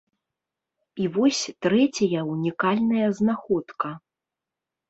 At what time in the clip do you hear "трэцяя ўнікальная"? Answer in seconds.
1.65-3.07